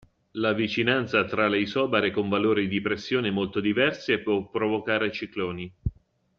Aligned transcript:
La 0.31 0.53
vicinanza 0.53 1.25
tra 1.25 1.47
le 1.47 1.59
isobare 1.59 2.09
con 2.09 2.27
valori 2.27 2.67
di 2.67 2.81
pressione 2.81 3.29
molto 3.29 3.59
diversi 3.59 4.17
può 4.17 4.49
provocare 4.49 5.11
cicloni. 5.11 5.71